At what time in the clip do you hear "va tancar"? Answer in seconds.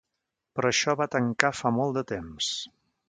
1.01-1.53